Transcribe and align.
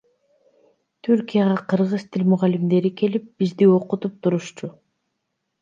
Түркияга 1.07 1.57
кыргыз 1.73 2.05
тил 2.15 2.23
мугалимдери 2.31 2.93
келип 3.03 3.29
бизди 3.43 3.71
окутуп 3.77 4.21
турушчу. 4.23 4.73